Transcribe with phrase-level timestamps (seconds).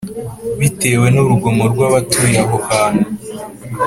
[0.59, 3.07] bitewe n urugomo rwabatuye aho hantu